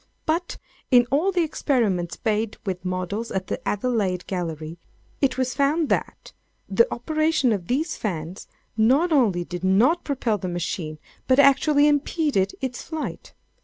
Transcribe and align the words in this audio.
But, 0.25 0.57
in 0.89 1.05
all 1.11 1.31
the 1.31 1.43
experiments 1.43 2.17
made 2.25 2.57
with 2.65 2.83
models 2.83 3.29
at 3.29 3.45
the 3.45 3.61
Adelaide 3.67 4.25
Gallery, 4.25 4.79
it 5.21 5.37
was 5.37 5.53
found 5.53 5.89
that 5.89 6.33
the 6.67 6.91
operation 6.91 7.51
of 7.53 7.67
these 7.67 7.97
fans 7.97 8.47
not 8.75 9.11
only 9.11 9.43
did 9.43 9.63
not 9.63 10.03
propel 10.03 10.39
the 10.39 10.47
machine, 10.47 10.97
but 11.27 11.37
actually 11.37 11.87
impeded 11.87 12.53
its 12.61 12.81
flight. 12.81 13.35